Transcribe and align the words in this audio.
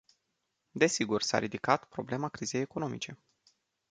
Desigur, 0.83 1.19
s-a 1.27 1.37
ridicat 1.43 1.85
problema 1.97 2.29
crizei 2.39 2.61
economice. 2.69 3.17